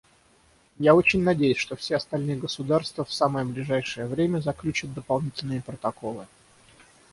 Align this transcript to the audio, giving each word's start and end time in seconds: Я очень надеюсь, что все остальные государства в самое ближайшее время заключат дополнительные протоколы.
Я 0.79 0.95
очень 0.95 1.21
надеюсь, 1.21 1.59
что 1.59 1.75
все 1.75 1.97
остальные 1.97 2.35
государства 2.37 3.05
в 3.05 3.13
самое 3.13 3.45
ближайшее 3.45 4.07
время 4.07 4.39
заключат 4.39 4.95
дополнительные 4.95 5.61
протоколы. 5.61 6.25